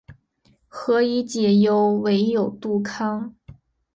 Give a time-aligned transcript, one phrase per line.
[0.67, 3.35] 何以解忧，唯有杜康